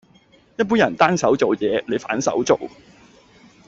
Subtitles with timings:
[0.57, 2.57] 一般人單手做嘅嘢，你反手做